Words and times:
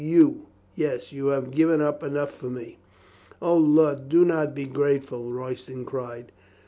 "You. 0.03 0.47
Yes, 0.75 1.11
you 1.11 1.27
have 1.27 1.51
given 1.51 1.79
up 1.79 2.01
enough 2.01 2.33
for 2.33 2.49
me." 2.49 2.79
"O, 3.39 3.55
lud, 3.55 4.09
do 4.09 4.25
not 4.25 4.55
be 4.55 4.65
grateful," 4.65 5.31
Royston 5.31 5.85
cried. 5.85 6.31